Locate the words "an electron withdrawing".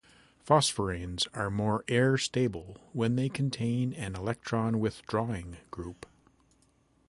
3.93-5.57